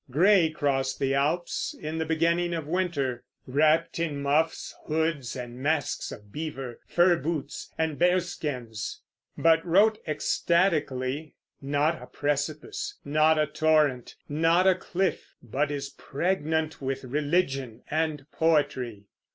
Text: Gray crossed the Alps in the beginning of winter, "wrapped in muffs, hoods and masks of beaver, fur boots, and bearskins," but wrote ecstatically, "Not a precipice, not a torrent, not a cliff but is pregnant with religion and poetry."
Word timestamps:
Gray 0.09 0.49
crossed 0.49 0.97
the 0.97 1.13
Alps 1.13 1.75
in 1.79 1.99
the 1.99 2.07
beginning 2.07 2.55
of 2.55 2.65
winter, 2.65 3.23
"wrapped 3.45 3.99
in 3.99 4.19
muffs, 4.19 4.73
hoods 4.85 5.35
and 5.35 5.59
masks 5.59 6.11
of 6.11 6.31
beaver, 6.31 6.79
fur 6.87 7.15
boots, 7.17 7.71
and 7.77 7.99
bearskins," 7.99 9.03
but 9.37 9.63
wrote 9.63 9.99
ecstatically, 10.07 11.35
"Not 11.61 12.01
a 12.01 12.07
precipice, 12.07 12.95
not 13.05 13.37
a 13.37 13.45
torrent, 13.45 14.15
not 14.27 14.65
a 14.65 14.73
cliff 14.73 15.35
but 15.43 15.69
is 15.69 15.89
pregnant 15.89 16.81
with 16.81 17.03
religion 17.03 17.83
and 17.87 18.25
poetry." 18.31 19.05